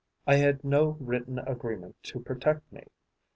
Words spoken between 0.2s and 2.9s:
I had no written agreement to protect me.